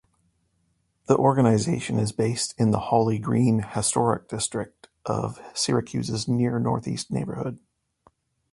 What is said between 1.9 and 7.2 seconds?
is based in the Hawley-Green Historic District of Syracuse's Near Northeast